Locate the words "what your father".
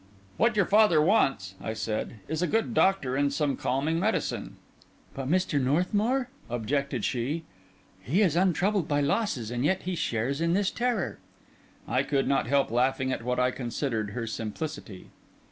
0.37-0.99